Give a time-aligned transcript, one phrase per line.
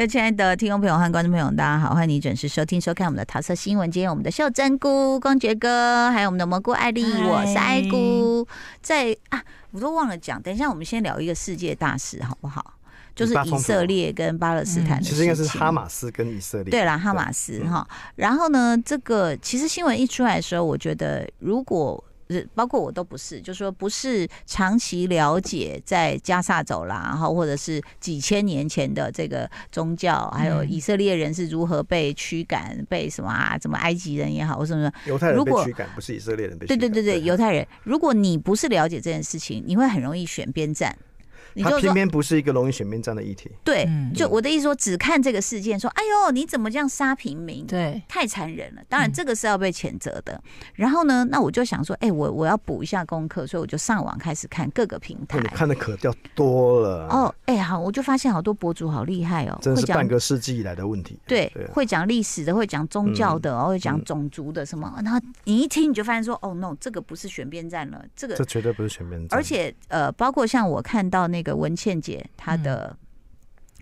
[0.00, 3.90] 各位亲爱的听众朋友和观众朋友，大家好，欢迎你准时收听收看我们的桃色新闻。
[3.90, 8.48] 今天我们的秀珍菇、公爵哥，还有我们的蘑菇艾丽，我是艾菇。
[8.80, 12.72] 在啊，我都忘了讲，等一下我们先聊一个世界大事，好不好？
[13.14, 16.70] 就是以色列跟巴勒斯坦其实应该是哈马斯跟以色列。
[16.70, 17.86] 对啦，哈马斯哈。
[18.16, 22.02] 然后呢，这个其实新闻一出来的时候，我觉得如果。
[22.54, 36.78] 包括我都不是，就是说不是长期了解在加萨走廊，然后或者是几千年前的这个宗教，还有以色列人是如何被驱赶，被什么啊，什么埃及人也好，或什么犹太人被驱赶，不是以色列人被驱赶。
[36.78, 37.66] 对对对对，犹太人。
[37.82, 40.96] 如果你不是了解这件事情，你会很容易选边站。
[41.56, 43.50] 它偏偏不是一个容易选边站的议题。
[43.64, 47.66] 对，就我的意思说，只看这个事件，说，哎呦，你怎么这样杀平民？
[47.66, 48.82] 对，太残忍了。
[48.88, 50.40] 当然，这个是要被谴责的。
[50.74, 55.38] 然后呢，那我就想说，哎，我我要补一下功课，所以我就上网开始看各个平台。
[55.38, 57.08] 你看的可掉多了。
[57.08, 61.18] 哦，哎，好，我就发现好多博主好厉害哦，真是半个世纪以来的问题。
[61.26, 64.92] 对，会讲历史的，会讲宗教的，会讲种族的什么。
[65.04, 69.38] 然后你一听，你就发现说，哦，no，这个不是选边站了，这个这绝对不是选边站。
[69.38, 72.28] 而且，呃，包括像我看到那个文倩姐。
[72.36, 72.96] 她的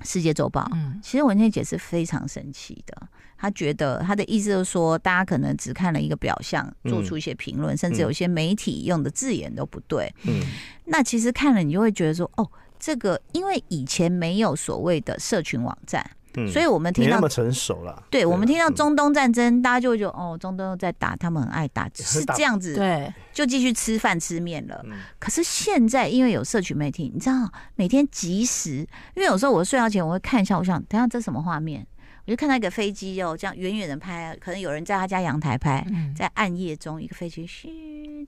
[0.03, 3.09] 世界周报，嗯，其实文倩姐是非常生气的。
[3.37, 10.13] 她觉得她的意思就是说，大家可能只看了一个表象，做出一些评论，甚至有些媒体用的字眼都不对。
[10.25, 10.43] 嗯，
[10.87, 16.11] 那其实看了你就会觉得说，哦，这个因为以前没有所谓的社群网站。
[16.47, 18.03] 所以，我们听到没那么成熟了。
[18.11, 22.75] 对，我们听到中东战争，大家就会觉得哦，中东在打，他们很爱打， 是这样子。
[22.75, 24.85] 对，就继续吃饭吃面了。
[25.19, 31.87] 可是现在，因为有社群媒体，你知道，每天即时，因为有时候我睡觉前我会看一下，我想等下这什么画面。
[32.29, 35.83] 我就看到一个飞机哦，这样远远的拍，可能有人在他家阳台拍，
[36.15, 37.69] 在暗夜中一个飞机咻，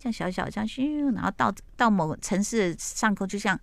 [0.01, 3.61] 这样小小这样咻，然后到到某个城市上空，就像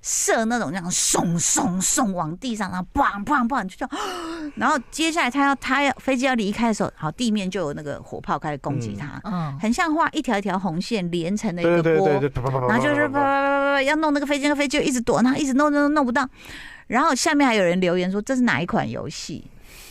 [0.00, 16.28] 射那种那样送送送往地上，然后砰砰砰就这样，然后接下来他要他要飞机要离开的时候，好，地面就有那个火炮开始攻击他，嗯，很像画一条一条红线连成的一个波，然后就是啪啪啪啪啪要弄那个飞机，那个飞机就一直躲，然后一直弄弄弄不到，
[16.86, 19.44] 然后下面还有人留言说，这是哪一款游戏？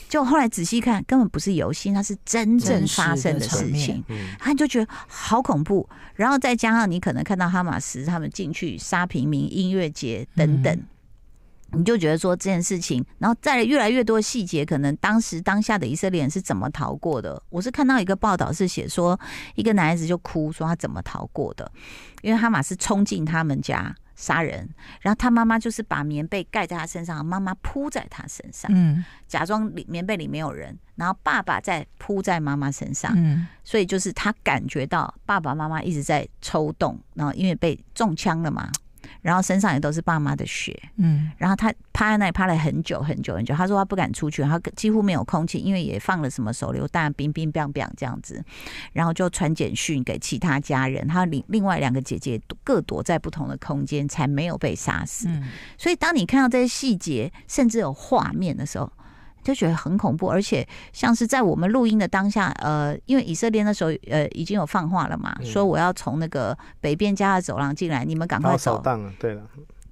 [0.10, 4.04] 就后来仔细看，根本不是游戏，那是真正发生的事情。
[4.40, 5.88] 他就觉得好恐怖。
[6.16, 10.78] 然后再加上你可能看到哈马斯他们进去杀平民、音乐节等等，
[11.72, 17.42] 你就觉得说这件事情，然后再来越来越多细节，可能当时当下的以色列人是怎么逃过的？
[17.50, 19.18] 我是看到一个报道是写说，
[19.56, 21.72] 一个男孩子就哭说他怎么逃过的，
[22.24, 23.96] 因为哈马斯冲进他们家。
[24.20, 24.68] 杀人，
[25.00, 38.70] 然后他妈妈就是把棉被盖在他身上，妈妈扑在他身上，嗯，假装里棉被里没有人，然后爸爸再扑在妈妈身上，嗯，所以就是他感觉到爸爸妈妈一直在抽动，然后因为被中枪了嘛。
[39.22, 43.54] 然后身上也都是爸妈的血，嗯，然后他趴在那里趴了很久很久很久。
[43.54, 48.44] 他说他不敢出去，他几乎没有空气，因为也放了什么手榴弹，冰冰冰冰这样子。
[48.94, 55.30] 然后就传简讯给其他家人，他另另外两个姐姐各躲在不同的空间，才没有被杀死。
[55.78, 58.92] 所以当你看到这些细节，甚至有画面的时候，
[59.44, 68.82] 就觉得很恐怖，而且像是在我们录音的当下，呃，因为以色列那时候呃已经有放话了嘛，嗯、说我要从那个北边加的走廊进来，你们赶快走。
[69.18, 69.44] 对了，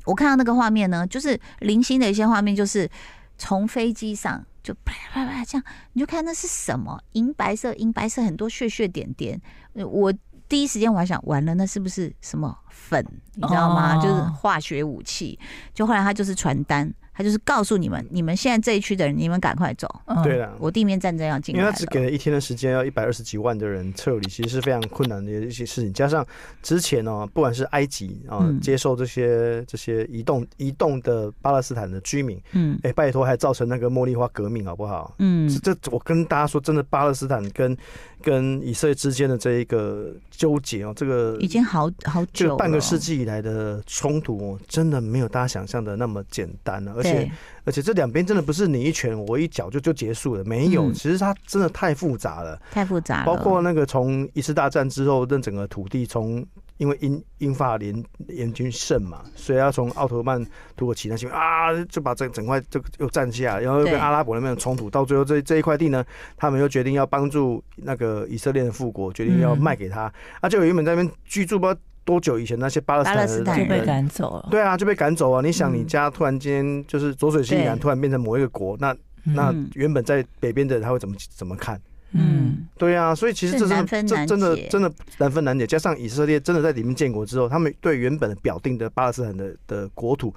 [0.05, 2.89] 我看到那个画面呢，就是零星的一些画面，就是
[3.37, 9.39] 从飞机上就啪啪啪这样，你就看那是什么银白色，银白色很多血血点点。
[9.73, 10.13] 我
[10.49, 13.05] 第一时间我还想，完了，那是不是什么粉？
[13.35, 13.97] 你知道吗？
[13.97, 15.37] 哦、就是化学武器。
[15.73, 16.93] 就后来它就是传单。
[17.17, 19.89] 他就是告诉你们，你们现在这一区的人，你们赶快走。
[20.23, 21.59] 对了，我地面战争要进来。
[21.59, 25.91] 因为他只给了一天的时间，要一百二十几万的人撤离，其实是非常困难的一些事情。
[25.91, 26.23] 加上
[26.61, 35.15] 之前哦，不管是埃及啊，接受这些这些移动移动的巴勒斯坦的居民，嗯，哎，拜托，还造成那个茉莉花革命，好不好？
[35.17, 37.75] 嗯，这我跟大家说，真的，巴勒斯坦跟
[38.21, 47.06] 跟以色列之间的这一个纠结哦，这个已经好好久，半个世纪以来的冲突哦，真的没有大家想象的那么简单了，而且。
[47.06, 47.31] 而且，
[47.65, 53.25] 而且这两边真的不是你一拳我一脚就就结束了，没有，其实它真的太复杂了，太复杂了。
[53.25, 56.45] 包括那个从一次大战之后，那整个土地从
[56.77, 60.45] 因为英英法联联军胜嘛，所以要从奥特曼
[60.75, 66.05] 土耳其那边啊，就把整整块这个又占下，然后又跟阿拉伯那边冲突，到最后这这一块地呢，
[66.37, 71.67] 他们又决定要帮助那个以色列的复国，决定要卖给他，啊，就原本在那边居住不。
[72.07, 74.47] 多久以前那些巴勒斯坦人就被赶走了？
[74.49, 75.41] 对啊，就被赶走啊！
[75.43, 78.95] 你想，你家突然间就是左水溪以南突然变成某一个国，那
[79.25, 81.79] 那原本在北边的人他会怎么怎么看？
[82.13, 85.67] 嗯，对啊，所以其实这是这真的真的难分难解。
[85.67, 90.33] 加上以色列真的在里面建国之后，他们对原本的表定的巴勒斯坦的的国土，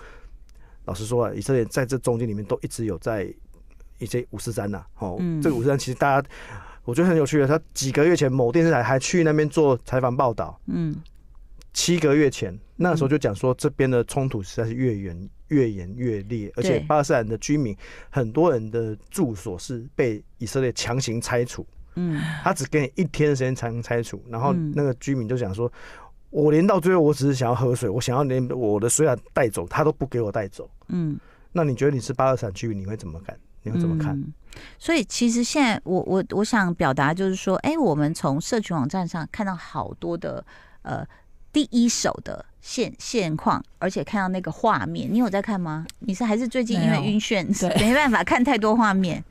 [0.86, 3.32] 老实说啊，以色列在这中间里面都一直有在
[4.00, 6.28] 一些五四三呐，哦，嗯、这个五四三其实大家
[6.84, 10.96] 我觉得很有趣的，他几个月前某电视台还去那边做采访报道，嗯，
[11.80, 17.74] 七个月前那时候就讲说这边的冲突实在是越演越演越烈，而且巴勒斯坦的居民
[18.10, 25.72] 很多人的住所是被以色列强行拆除，嗯，他只给你一天的时间才能拆除，然后那个居民就讲说。
[26.32, 30.70] 我连到最后，我只是想要喝水，我想要连我的水啊带走，他都不给我带走。
[30.86, 31.18] 嗯，
[31.50, 33.36] 那你觉得你是巴勒斯坦居民，你会怎么干？
[33.64, 34.16] 你会怎么看？
[34.16, 34.32] 嗯、
[34.78, 40.46] 所以其实现在我我我想表达就是说，哎、欸，我们从社群网站上看到好多的
[40.82, 41.04] 呃
[41.52, 45.86] 第一手的现现况，而且看到那个画面，你有在看吗？
[46.00, 47.44] 你是还是最近因为晕眩，
[47.78, 49.22] 没， 没办法看太多画面？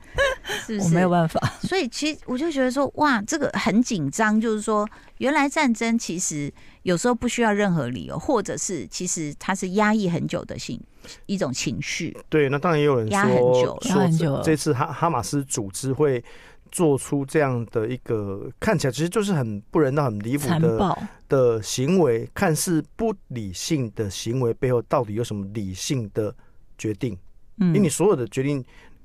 [0.65, 0.87] 是不是？
[0.87, 1.39] 我没有办法。
[1.61, 4.87] 所以其实我就觉得说，哇，这个很紧张，就是说，
[5.19, 6.51] 原来战争其实。
[6.83, 10.79] 有时候不需要任何理由，或者是其实它是压抑很久的性
[11.25, 12.17] 一种情绪。
[12.29, 14.41] 对，那当然也有人说，压很久，压很久。
[14.43, 16.23] 这次哈哈马斯组织会
[16.71, 26.33] 做出这样的一个看起来其实就是很不人道、很离谱的的行为，看似不理性的行为背后到底有什么理性的
[26.77, 27.17] 决定？
[27.57, 28.63] 嗯，因为你所有的决定，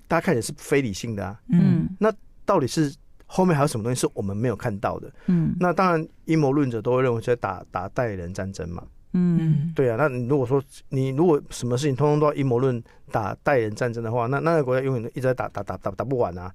[0.09, 1.41] 大家看起来是非理性的啊。
[1.49, 2.13] 嗯，那
[2.45, 2.95] 到底是？
[3.27, 5.11] 后面还有什么东西是我们没有看到的？
[5.27, 8.85] 嗯，那当然，阴谋论者都会认为在打打代理人战争嘛。
[9.13, 9.97] 嗯，对啊。
[9.99, 12.81] 那你如果说你如果什么事情通通都要阴谋论
[13.11, 16.55] 打代理人战争的话，那那个国家永远都一直在打打打打打不完啊。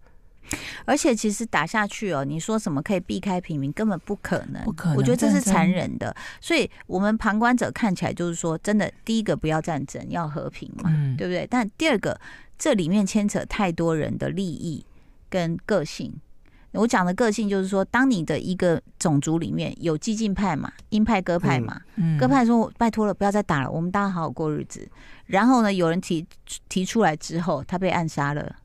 [0.85, 4.63] 而且其实打下去哦，你说什么可以避开平民，根本不可能。
[4.63, 6.15] 不可能，我觉得这是残忍的。
[6.41, 11.47] 所以我们旁观者看起来就是说，真的，第一个不要战争，要和平嘛，嗯、对不对？
[11.49, 12.19] 但第二个，
[12.57, 14.85] 这里面牵扯太多人的利益
[15.29, 16.13] 跟个性。
[16.73, 24.87] 我讲的个性就是说，当你的一个种族里面有激进派嘛，鹰派、鸽派嘛，嗯，鸽派说拜托了，不要再打了，我们大家好好过日子。
[25.25, 26.23] 然后呢，有人提
[26.67, 28.55] 提出来之后，他被暗杀了，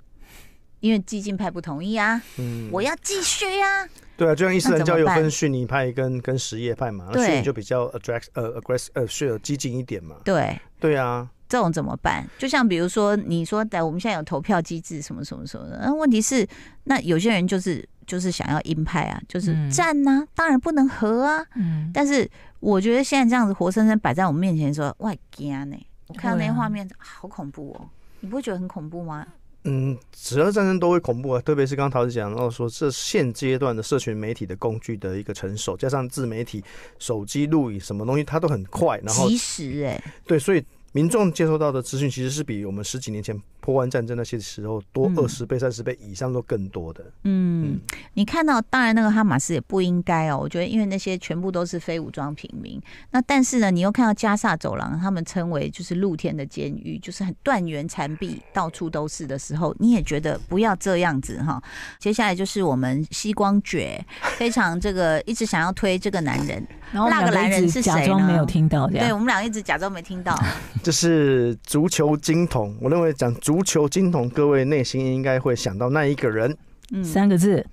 [0.85, 3.89] 因为激进派不同意啊，嗯，我要继续啊。
[4.19, 10.17] 对啊，就像伊斯兰教有分逊尼派跟跟什叶派嘛，逊尼就比较 aggressive 呃 aggressive 呃是激进一点嘛。
[10.23, 12.29] 对，对啊，这种怎么办？
[12.39, 16.47] 就像比如说你说的，我们现在有投票机制，什么什么什么的，那问题是，
[16.85, 17.89] 那有些人就是。
[18.07, 21.43] 就是想要鹰派啊，就是战呐、啊，嗯、当然不能和啊。
[21.57, 25.77] 嗯，但是我觉得现在这样子活生生摆在我们面前说，说哇惊呢！
[26.09, 27.89] 我看到那些画面，好恐怖哦！
[28.21, 29.27] 你不会觉得很恐怖吗？
[29.65, 36.63] 嗯，只要战争都会恐怖啊，特别是刚刚陶子讲到说，这现阶段的社群媒体的工具的一个成熟，加上自媒体、
[36.99, 40.63] 手机录影什么东西，它都很快，然后及时哎，对，所以
[40.93, 43.41] 民众接收到的资讯其实是比我们十几年前。
[43.65, 47.03] 波湾战争那些时候多二十倍、三十倍以上都更多的。
[47.23, 47.81] 嗯，嗯
[48.13, 50.39] 你看到，当然那个哈马斯也不应该哦。
[50.39, 52.79] 我觉得，因为那些全部都是非武装平民。
[53.11, 61.59] 那但是呢，你又看到加萨走廊，他们称为就是露天的监狱，就是很断垣残壁，到处都是的时候，你也觉得不要这样子哈。
[61.99, 64.05] 接下来就是我们西光觉
[64.37, 66.63] 非常这个一直想要推这个男人，
[66.93, 67.99] 然后那个男人是谁呢？
[68.01, 70.39] 假装没有听到，对我们俩一直假装没听到。
[70.85, 73.54] 就是足球金童，我认为讲足。
[73.55, 76.57] 足球金童，各位内心应该会想到那一个人，
[76.91, 77.65] 嗯，三个字，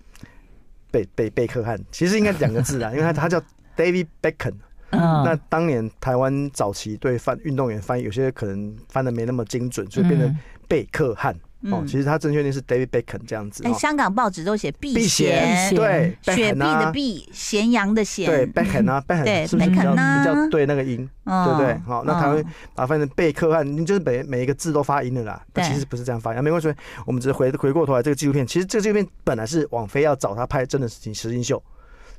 [0.91, 3.41] 贝贝贝克汉，其实应该两个字啊， 因为他他叫
[3.75, 4.53] David Beckham。
[4.91, 11.35] 嗯，那当年台湾早期对翻运动员翻译，有些可能翻的没那么精准，所以变成贝克汉。
[11.69, 13.63] 哦，其实他正确念是 David Beckham 这样子。
[13.63, 21.77] 哎，香港报纸都写避嫌，对，雪碧的碧，咸阳的咸，对，Beckham 啊， Beckham 是不是比较比较对那个音，对不对？
[21.85, 22.41] 好，那他会
[22.73, 25.39] 把它翻成贝克汉，你就是每每一个字都发音的啦。
[25.53, 26.73] 但其实不是这样发音，没关系，
[27.05, 31.61] 我们只是回回过头来这个纪录片，其实这个纪录片本来是王菲要找他拍真的实境实境秀，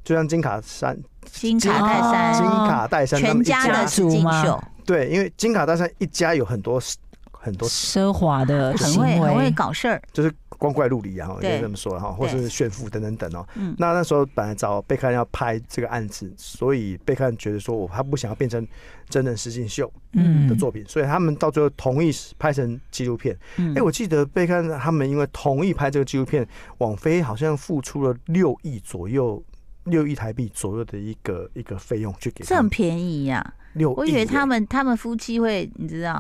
[0.05, 3.67] 就像金卡山、金卡戴珊、金卡戴珊他们一家。
[3.67, 6.81] 的实境秀，对，因为金卡戴珊一家有很多。
[7.43, 13.45] 很多奢华的行为，很会很会搞事儿，就是光怪陆离啊，可以这么说哈，或是炫富等等等哦。
[13.79, 18.65] 那那时候本来找贝克汉要拍这个案子，所以贝克汉觉得说，我他不想要变成
[19.09, 19.93] 真人实境秀
[20.49, 23.37] 的作品，所以他们到最后同意拍成纪录片。
[23.75, 26.47] 哎，我记得贝克汉他们因为同意拍这个纪录片，
[26.79, 29.43] 网飞好像付出了六亿左右，
[29.83, 32.45] 六亿台币左右的一个一个费用去给。
[32.45, 33.55] 这很便宜呀？
[33.73, 36.17] 六亿，我以为他们他们夫妻会，你知道。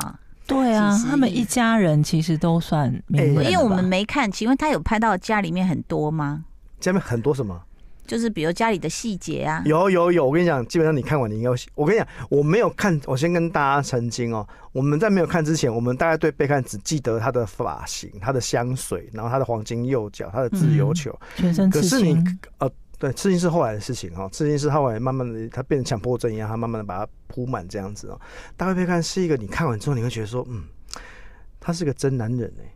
[0.47, 6.45] 对啊，他们一家人其实都算名人，因为我们没看，请问他有拍到家里面很多吗？
[6.81, 7.59] 家里面很多什么？
[8.07, 9.63] 就是比如家里的细节啊。
[9.65, 21.71] 有有有，我跟你讲，基本上你看完你应该，我跟你讲，我没有看，我先跟大家澄清哦，我们在没有看之前，我们大概对贝克汉只记得他的发型、他的香水，然后他的黄金右脚、他的自由球，嗯、全身。
[21.71, 22.23] 可是你
[22.59, 22.69] 呃。
[23.02, 28.21] 对，刺青是后来的事情哈，刺青是后来慢慢的，他变成强迫症一样，他慢慢的把它铺满这样子哦。
[28.56, 30.62] 大卫贝克汉是一个，你看完之后你会觉得说，嗯，
[31.59, 32.73] 他是个真男人哎。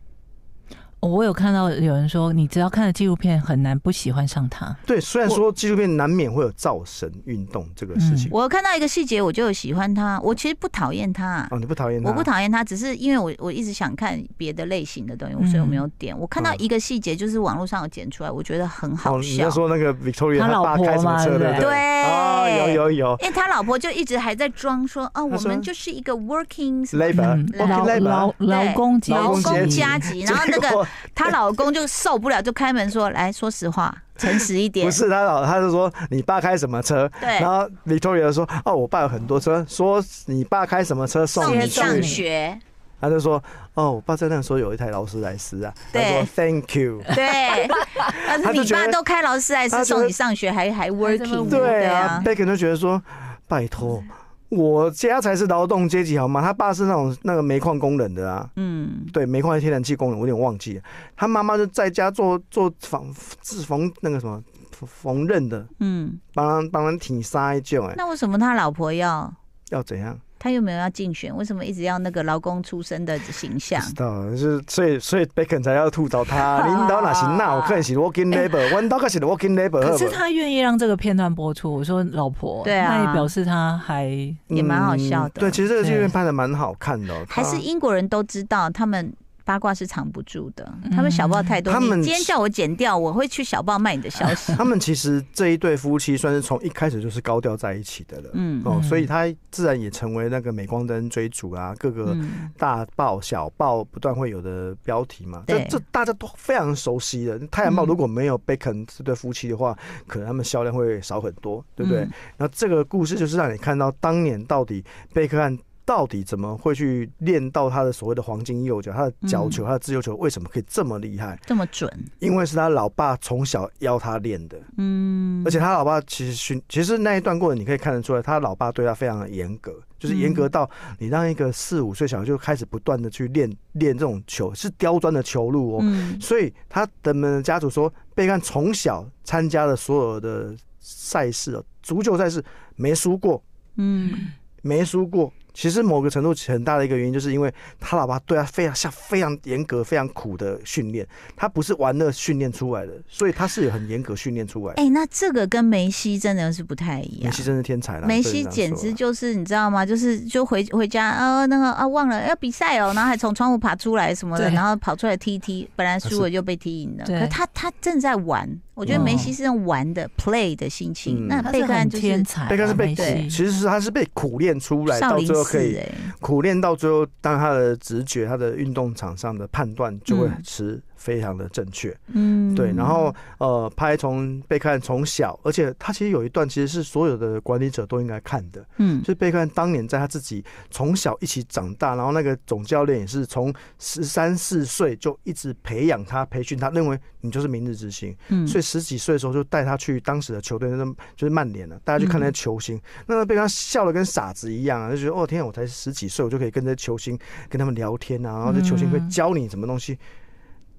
[0.99, 4.75] 我有看到有人说，你只要看了纪录片，很难不喜欢上他。
[4.85, 10.19] 对，虽然说纪录片难免会有造神运动这个事情，我看到一个细节，我就有喜欢他。
[10.21, 11.47] 我其实不讨厌他。
[11.51, 12.09] 哦，你不讨厌他？
[12.09, 16.17] 我不讨厌他，只是因为我我一直想看别的类型的东西，所以我没有点。
[16.17, 19.27] 我看到一个细节，就是网络上有剪出来，我觉得很好笑。
[19.29, 21.59] 你要说那个 Victoria 他老婆开什么车的？
[21.59, 23.17] 对，哦，有有有。
[23.21, 31.67] 因为他老婆就一直还在装说，哦，我们就是一个 working labor，劳劳工劳工阶级，然后 那个他老公。
[31.77, 37.39] 就受不了，就开门说：“来说实话，诚实一点。”不是她老，他就说：“你爸开什么车？”对。
[37.39, 42.57] 然后 Victoria 说：“哦，我爸有很多车。”说：“你爸开什么车送你上学？”
[42.99, 43.43] 他就说
[43.75, 47.69] ：“哦，我爸在那时候有一台劳斯莱斯啊。”他说：“Thank you。”对。
[48.25, 51.47] 但是你爸都开劳斯莱斯送你上学，还还 working？
[51.47, 52.23] 对啊。
[52.25, 52.99] Bacon 就觉得说
[53.47, 54.03] ：“拜托。”
[54.49, 56.41] 我家才是劳动阶级好吗？
[56.41, 60.83] 他爸是那种那个煤矿工人的啊，嗯，对，煤矿天然气工人，我有点忘记了。
[61.15, 67.93] 他妈妈就在家做做纺制缝那个什么缝纫的，嗯，帮帮人挺塞一哎。
[67.97, 69.33] 那为什么他老婆要
[69.69, 70.17] 要怎样？
[70.39, 73.81] 他又没有要竞选，为什么一直要那个劳工出身的形象？
[73.81, 76.65] 知道，就是所以所以贝肯才要吐槽他。
[76.67, 79.81] 领导哪行那我看是 working labor，领导可是 working labor。
[79.81, 84.05] 可是他愿意让这个片段播出，我说老婆，对啊，那也表示他还
[84.47, 85.41] 也蛮好笑的。
[85.41, 87.13] 对，其实这个纪录片拍的蛮好看的。
[87.27, 89.13] 还是英国人都知道他们。
[89.47, 91.71] 八卦是藏不住的，他们小报太多。
[91.71, 94.51] 他们今天叫我剪掉，我会去小报卖你的消息。
[94.59, 102.13] 他们其实这一对夫妻算是从一开始就是高调在一起的了，嗯哦，所以他自然也成为那个镁光灯追逐啊，各个
[102.57, 105.45] 大报小报不断会有的标题嘛。
[105.47, 107.39] 这这大家都非常熟悉的。
[107.47, 109.73] 太阳报如果没有贝肯这对夫妻的话，
[110.07, 112.01] 可能他们销量会少很多，对不对？
[112.35, 115.57] 然后这个故事就是让你看到当年到底贝克汉。
[115.87, 118.91] 到底怎么会去练到他的所谓的黄金右脚？
[118.91, 121.89] 他的脚球，他的自由球为什么可以这么厉害，这么准？
[122.19, 124.59] 因为是他老爸从小要他练的。
[124.75, 136.17] 嗯，而且他老爸其实训，其实那一段过程你可以看得出来，他老爸对他非常的严格，就是严格到你让一个四五岁小孩就开始不断的去练练这种球，是刁钻的球路哦。
[136.19, 142.43] 所以他的们家族说，贝克汉从小参加的所有的赛事哦，足球赛事
[142.75, 143.41] 没输过，
[143.77, 145.31] 嗯，没输过。
[145.57, 151.03] 其实某个程度很大的一个原因，就是因为他老爸对他非常下非常严格、非常苦的训练，
[151.35, 154.83] 他不是玩乐训练出来的，所以他是有很严格训练出来的。
[154.83, 157.23] 哎，那这个跟梅西真的是不太一样。
[157.23, 159.83] 梅西真是天才了，梅西简直就是你知道吗？
[159.83, 167.05] 就是就回回家啊，那个啊忘了要比赛哦，然后还从窗户爬出来什么的，然后跑出来踢踢，本来输了就被踢赢了。
[167.07, 168.47] 可他他正在玩。
[168.75, 172.93] 我觉得梅西是用玩的 play 的心情，那贝克汉就是天才，贝克汉是被
[173.27, 175.79] 其实是他是被苦练出来，到最后可以
[176.19, 180.81] 苦练到最后，当他的直觉、他的运动场上的判断就会吃。
[181.07, 200.83] 非常的正确，嗯，对，然后呃，拍从贝克汉从小，而且他其实有一段其实是所有的管理者都应该看的，嗯，就是贝克汉当年在他自己从小一起长大，然后那个总教练也是从十三四岁就一直培养他、培训他，认为你就是明日之星，嗯，所以十几岁的时候就带他去当时的球队，那
[201.15, 209.97] 就是曼联了，大家去看那些球星，那贝克汉笑得跟傻子一样啊，就觉得哦天啊，我才十几岁，我就可以跟这些球星跟他们聊天啊，然后这球星会教你什么东西。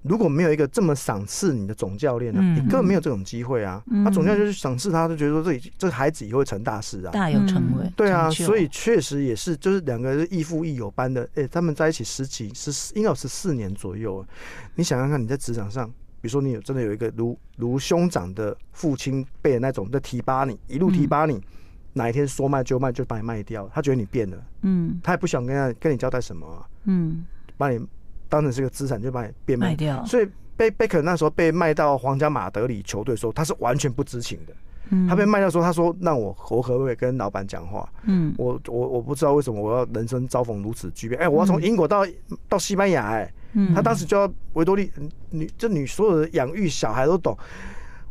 [0.08, 3.82] 如果没有一个这么赏赐你的总教练呢，你根本没有这种机会啊。
[4.04, 7.92] 他总教练就是赏赐他，就觉得说这这个孩子以后会成大事啊，大有成为。
[7.94, 11.28] 对啊，所以确实也是，就是两个人亦父亦友般的。
[11.34, 14.24] 哎，他们在一起十几十，应该有十四年左右。
[14.76, 21.40] 你想想看，你在职场上，比如说你有真的有一个如如兄长的父亲辈的那种在提拔你，一路提拔你，
[21.92, 27.24] 哪一天说卖就卖，就把你卖掉，他觉得你变了，嗯，他也不想跟他跟你交代什么，嗯，
[27.56, 27.78] 把你。
[28.28, 30.04] 当成是个资产，就把你变卖掉。
[30.04, 34.52] 所以贝贝克那时候被卖到皇家马德里球队的时候，他是完全不知情的。
[35.06, 37.86] 他被卖掉说，他说：“那我我可不可以跟老板讲话？
[38.04, 41.20] 嗯，我我我不知道为什么我要人生遭逢如此巨变。
[41.20, 42.06] 哎，我要从英国到
[42.48, 43.30] 到西班牙，哎，
[43.74, 44.90] 他当时就要维多利
[45.28, 47.36] 女这女所有的养育小孩都懂。”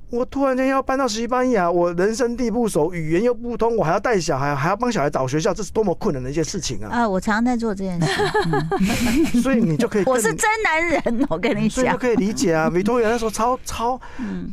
[0.10, 6.90] 我突然间要搬到西班牙，我人生地不熟，语言又不通，我还要带小孩，还要帮小孩找学校，这是多么困难的一件事情啊！
[6.90, 8.08] 啊，我常常在做这件事，
[8.46, 12.70] 嗯、 所以你就可以， 我是真男人，我跟你讲，所以就可以理解啊。
[12.70, 14.00] 维多利亚那时候超超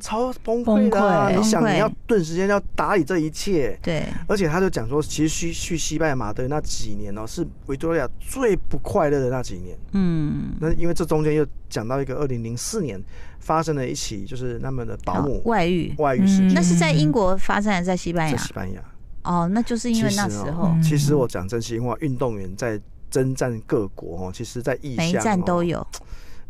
[0.01, 13.01] 超崩溃的、啊，你想你要顿时间要打理这一切，对，而且他就讲说，其实去去西班牙马德那几年哦、喔，是维多利亚最不快乐的那几年，嗯，那因为这中间又讲到一个二零零四年。
[13.45, 16.55] 发生了一起，就是他们的保姆外遇，外遇事件。
[16.55, 18.37] 那是在英国发生，还是在西班牙？
[18.37, 18.81] 在西班牙。
[19.23, 20.75] 哦，那就是因为那时候。
[20.83, 25.87] 其实我讲真心话，运动员在征战各国哦，其实，在异乡，每一站都有。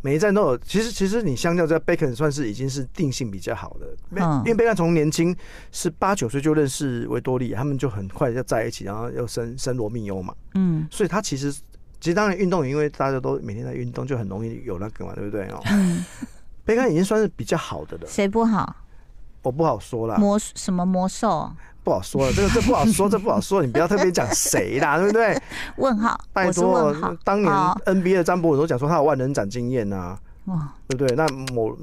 [0.01, 0.57] 每一站都有。
[0.59, 3.87] 其实其实你相较在贝克汉算是已经是定性比较好的，
[4.21, 5.35] 嗯、因为贝克汉从年轻
[5.71, 10.33] 是八九岁就认识维多利亚，他们就很快就在一起，然后又生生罗密欧嘛。
[10.53, 11.51] 嗯，所以他其实
[11.99, 15.59] 其实当然运动员，因为大家都每天在运动，就很容易有那个嘛，对不对哦？
[15.71, 16.05] 嗯，
[16.65, 18.03] 贝克汉已经算是比较好的了。
[18.07, 18.75] 谁不好？
[19.43, 20.17] 我不好说了。
[20.17, 21.51] 魔什么魔兽？
[21.83, 25.39] 不好说了，这个这不好说，这不好说，你不要特别讲谁啦， 对不对？
[25.77, 26.91] 问号，拜托，
[27.23, 27.53] 当年
[27.85, 31.15] NBA 的张伯伦都讲说他有万人斩经验呐，哇，对不对？
[31.15, 31.77] 那某。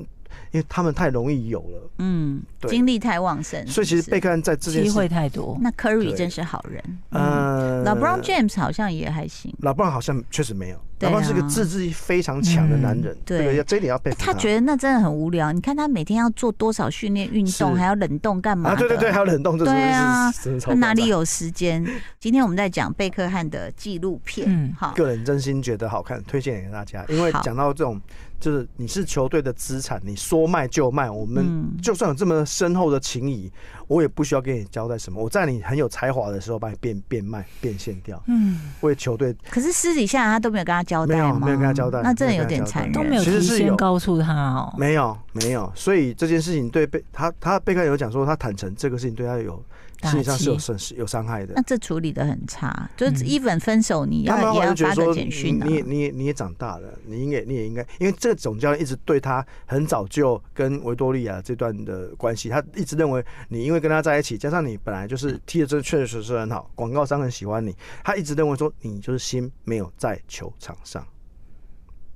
[0.51, 5.59] 因为他们太容易有了，嗯，精力太旺盛，所以其实贝克汉在这件机会太多。
[5.61, 14.33] 那 Curry 真是好人，嗯，LeBron James 好像也还行，LeBron 好像确实没有，LeBron 是个自制力非常强的男人，对，要这一点要佩服他。
[14.33, 14.39] 他。
[14.39, 18.71] 觉得那真的很无聊，你看他每天要做多少训练运动，还要冷冻干嘛？
[18.71, 21.87] 啊，对对对，还要冷冻，对啊，他哪里有时间？
[22.19, 28.01] 今天我们在讲贝克汉的纪录片，嗯，好，个人真心觉得好看，推荐给大家，因为讲到这种。
[28.43, 31.09] 就是你是球队的资产，你说卖就卖。
[31.09, 33.49] 我们就算有这么深厚的情谊，
[33.87, 35.23] 我也不需要跟你交代什么。
[35.23, 38.21] 我在你很有才华的时候，把你变变卖变现掉。
[38.27, 39.33] 嗯，为球队。
[39.49, 41.23] 可是私底下他都没有跟他交代吗？
[41.23, 42.03] 没有，没有跟他交代。
[42.03, 42.93] 那真的有点残忍。
[42.93, 44.75] 都没有提前告诉他哦。
[44.77, 45.71] 没有，没有。
[45.75, 49.63] 所以这件事情对被他他被告有讲说，他坦诚这个事情对他有。
[50.03, 55.61] 心理上是有损失有伤害的，那这处理的很差，就是一本分手，你要也要发个简讯。
[55.65, 67.73] 你也你也你也长大了，你应该你也应该，因为这个总教练一直对他很早就跟维多利亚这段的关系，他一直认为你因为跟他在一起，加上你本来就是踢的这确实是很好，广告商很喜欢你，
[68.03, 71.07] 他一直认为说你就是心没有在球场上。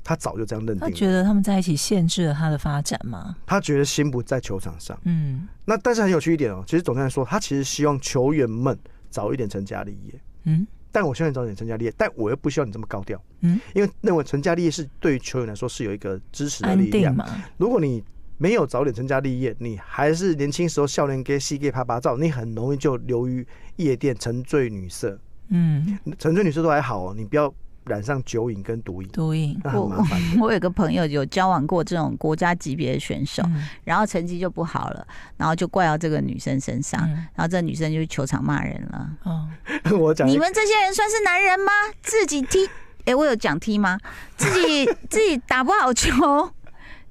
[0.06, 0.88] 他早就这样认定了。
[0.88, 3.34] 他觉得他们在一起限制了他的发展吗？
[3.44, 4.96] 他觉得心不在球场上。
[5.02, 8.78] 嗯，那但是很有趣一点哦，其实总教练说，他其实希望球员们
[9.10, 10.14] 早一点成家立业。
[10.44, 13.20] 嗯，但我希望你早点成家立业，但我又不希望你这么高调。
[13.40, 17.26] 嗯，因为认为成家立业是对于球员来说是有一个支持的力量嘛。
[17.56, 18.00] 如果你
[18.38, 25.18] 没有早点成家立业，你还是年轻时候笑脸给戏给啪啪照，你很容易就流于夜店沉醉女色。
[25.48, 27.52] 嗯，沉醉女色都还好哦，你不要。
[27.86, 30.04] 染上酒瘾跟毒瘾，毒瘾瘾，我
[30.46, 39.10] 我有个朋友有交往过这种国家级别的选手，嗯、然后成绩就不好了，然后就怪到这个女生身上，嗯、然后这女生就去球场骂人了。
[39.22, 39.48] 哦，
[39.98, 41.70] 我讲你们这些人算是男人吗？
[42.02, 43.98] 自己踢，哎、欸，我有讲踢吗？
[44.36, 46.50] 自己自己打不好球。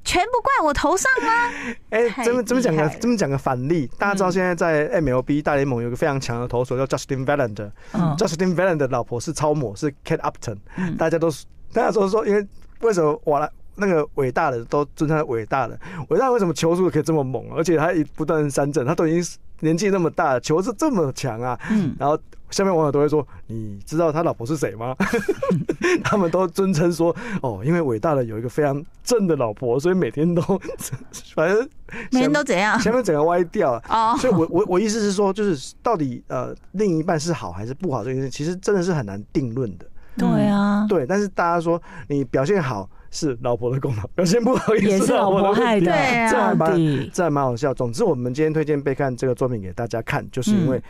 [0.06, 1.50] 全部怪我头上吗？
[1.90, 11.30] 哎、欸，这么这么讲个这么讲个反例，大家知道现在在 MLB 大联盟有个非常强的投手叫 Justin 嗯，Justin Verlander 的老婆是超模，是 Kate Upton，嗯，大家都
[11.74, 12.48] 大家都说，因为
[12.82, 15.78] 为什么我来那个伟大的都尊称伟大的，
[16.10, 22.18] 伟大为什么球速可以这么猛，而且他一不断三振，他都已经年纪那么大了，球是这么强啊，嗯，然后。
[22.52, 24.96] 下面网友都会说：“你知道他老婆是谁吗？”
[26.04, 30.42] 他们都尊称说：“哦，因为伟大的有一个非常正的老婆，所以每天都
[31.36, 31.68] 反正
[32.12, 34.12] 每天都怎样，前面整个歪掉了哦。
[34.12, 34.20] Oh.
[34.20, 39.86] 所以我我我意思是说，就是到底呃另一半是好还是不好这件事，其实真的是很难定论的。
[40.18, 41.06] 对啊，对。
[41.06, 47.74] 但是大家说你表现好是老婆的功劳， 表现不好也是老婆害的，对啊，这还蛮这还蛮好笑。
[47.74, 50.82] 总之，我们今天推荐贝看这个作品给大家看，就是因为。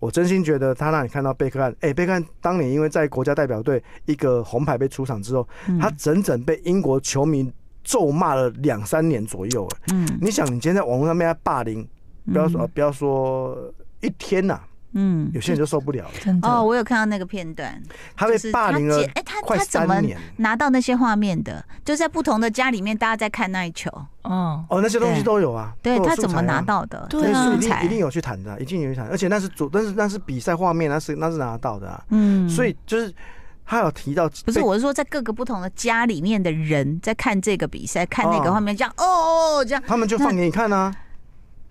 [0.00, 5.46] 我真心觉得他让你看到贝克汉，哎，贝克汉当年因为在国家代表队一个红牌被出场之后，
[5.78, 7.52] 他整整被英国球迷
[7.84, 9.68] 咒骂了两三年左右。
[9.92, 11.86] 嗯，你想，你今天在网络上被他霸凌，
[12.32, 13.56] 不要说不要说
[14.00, 14.58] 一天呐。
[14.92, 16.10] 嗯，有些人就受不了了。
[16.20, 17.80] 真的哦，我有看到那个片段，
[18.16, 19.00] 他被霸凌了。
[19.14, 20.02] 哎，他他怎么
[20.36, 21.64] 拿到那些画面的？
[21.84, 23.90] 就在不同的家里面，大家在看那一球。
[24.22, 25.72] 哦哦，那些东西都有啊。
[25.82, 27.06] 对，他怎么拿到的？
[27.08, 29.08] 对啊，一定一定有去谈的，一定有去谈。
[29.08, 32.02] 而且那是主，但是那是比赛画面，那是那是拿得到的啊。
[32.08, 33.14] 嗯，所以就是
[33.64, 40.92] 他有提到，不是我是说，在各个不同的家里面的人在看这个比赛，看那个画面，这样哦这样，他们就放给你看啊。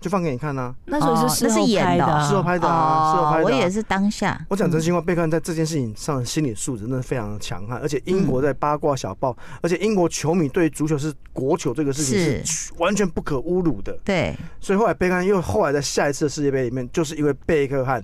[0.00, 3.44] 就放给你看呐，那时候是事后拍的，事后拍的啊，事后拍的。
[3.44, 4.40] 我也是当下。
[4.48, 13.92] 我讲真心话，贝克汉在这件事情上的心理素质真的非常的强悍，而且英国在八卦小报，而且英国球迷对足球是国球这个事情是完全不可侮辱的。
[14.02, 18.02] 对，所以后来贝克汉又后来在下一次的世界杯里面，就是因为贝克汉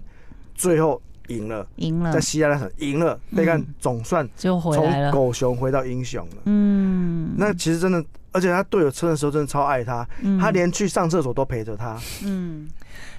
[0.55, 6.43] 最后赢了，赢了，在西亚那场赢了，贝克汉总算就从狗熊回到英雄了。
[6.45, 8.05] 嗯，那其实真的。
[8.37, 11.99] 而且他队友撑的时候真的超爱他，嗯、他连去上厕所都陪着他。
[12.23, 12.69] 嗯，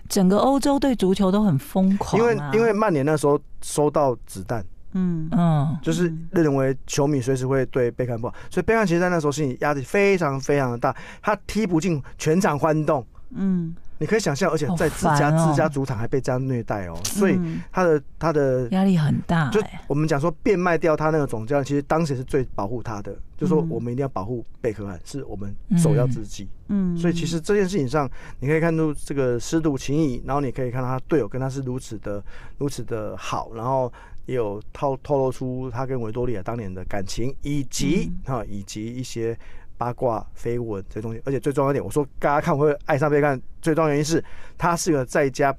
[0.08, 5.28] 整个欧洲对足球都很疯狂、啊，因为因为曼联那时候收到子弹，嗯。
[5.32, 17.40] 嗯，就是认为球迷随时会对贝克汉不好，所以贝克汉其实在那时候心理压力非常非常的大，他踢不进全场欢动，嗯，你可以想象，而且在自家、哦、自家主场还被这样虐待哦，所以
[17.72, 19.50] 他的他的压力很大。
[19.50, 26.48] 就我们讲说变卖掉他那个总教练，其实当时是最保护他的，就说我们一定要保护贝克汉，是我们首要之计。
[26.68, 32.24] 嗯，所以其实这件事情上，你可以看出这个师徒情谊，然后你可以看到他队友跟他是如此的
[32.58, 33.92] 如此的好，然后
[34.26, 39.38] 也有透透露出他跟维多利亚当年的感情，以及哈以及一些。
[39.78, 44.24] 八卦绯闻这些东西，而且最重要一点，我说大家看我会爱上被看，最重要原因是
[44.58, 45.56] 他是个在家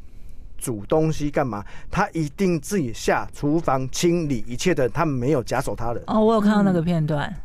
[0.57, 6.03] 煮东西干嘛，他一定自己下厨房清理一切的，他没有假手他人。
[6.07, 7.29] 哦，我有看到那个片段。
[7.29, 7.43] 嗯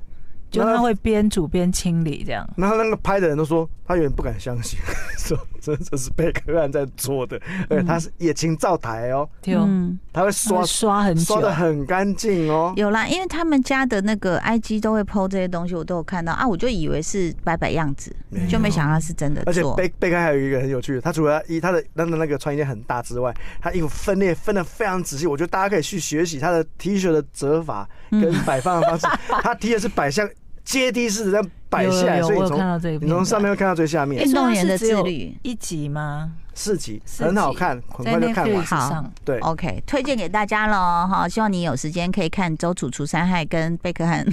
[0.53, 4.79] 就他会边煮边清理这样，然后那个拍的人都说他有点不敢相信，
[5.17, 12.73] 说这这是贝克汉在做的，而且他是也清灶台哦，嗯，他会刷刷很刷的很干净哦。
[12.75, 16.33] 有啦，因为他们家的那个 IG 都会 PO 这些东西，我都有看到。
[16.33, 18.13] 啊，我就以为是摆摆样子，
[18.49, 19.43] 就没想到是真的。
[19.45, 29.07] 而且贝贝克汉还有一个很有趣的，他除了衣他的那的那个穿衣间很大之外，他衣服分裂分的非常仔细，我觉得大家可以去学习他的 T 恤的折法跟摆放的方式，
[29.41, 30.29] 他 T 的是摆像。
[30.63, 34.23] 阶梯式的摆下来，所以从你从上面会看到最下面。
[34.23, 36.31] 运动员的自律一集吗？
[36.55, 38.63] 四集，很好看，很快就看完。
[38.63, 41.07] 好，对，OK，推荐给大家喽。
[41.07, 44.23] 好，希望你有时间可以看周楚除三害跟贝克汉。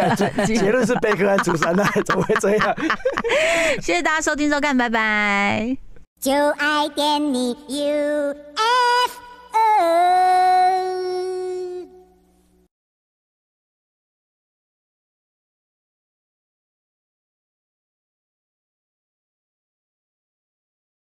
[0.46, 2.76] 结论是贝克汉除三害，怎么会这样？
[3.82, 5.76] 谢谢大家收听收看，拜拜。
[6.18, 8.46] 就爱点你 UFO。